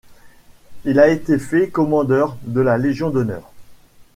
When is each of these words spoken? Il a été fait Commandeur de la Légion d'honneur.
Il 0.83 0.99
a 0.99 1.09
été 1.09 1.37
fait 1.37 1.69
Commandeur 1.69 2.35
de 2.41 2.59
la 2.59 2.79
Légion 2.79 3.11
d'honneur. 3.11 3.51